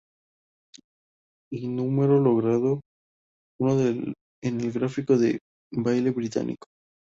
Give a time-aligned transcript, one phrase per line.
[1.51, 2.81] Y número logrado
[3.59, 4.15] uno en
[4.61, 5.37] el Gráfico de
[5.71, 6.65] Baile británico.